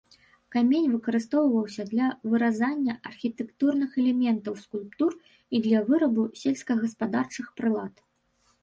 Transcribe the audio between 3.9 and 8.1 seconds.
элементаў скульптур і для вырабу сельскагаспадарчых прылад.